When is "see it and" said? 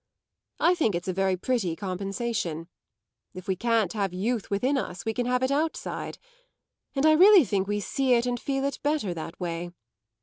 7.81-8.39